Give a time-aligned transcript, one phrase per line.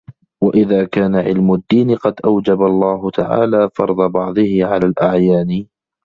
[0.43, 5.65] وَإِذَا كَانَ عِلْمُ الدِّينِ قَدْ أَوْجَبَ اللَّهُ تَعَالَى فَرْضَ بَعْضِهِ عَلَى الْأَعْيَانِ